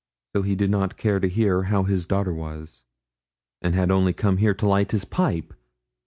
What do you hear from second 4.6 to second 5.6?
light his pipe!